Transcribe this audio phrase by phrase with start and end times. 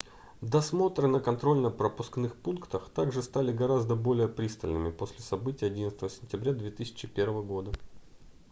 [0.41, 7.71] досмотры на контрольно-пропускных пунктах также стали гораздо более пристальными после событий 11 сентября 2001 года